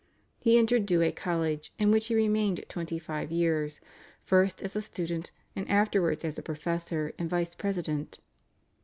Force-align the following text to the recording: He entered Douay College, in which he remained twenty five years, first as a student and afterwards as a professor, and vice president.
He 0.39 0.57
entered 0.57 0.87
Douay 0.87 1.11
College, 1.11 1.71
in 1.77 1.91
which 1.91 2.07
he 2.07 2.15
remained 2.15 2.65
twenty 2.67 2.97
five 2.97 3.31
years, 3.31 3.79
first 4.23 4.63
as 4.63 4.75
a 4.75 4.81
student 4.81 5.29
and 5.55 5.69
afterwards 5.69 6.25
as 6.25 6.39
a 6.39 6.41
professor, 6.41 7.13
and 7.19 7.29
vice 7.29 7.53
president. 7.53 8.19